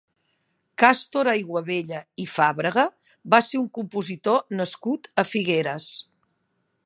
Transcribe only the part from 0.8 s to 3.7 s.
Càstor Aiguabella i Fàbrega va ser un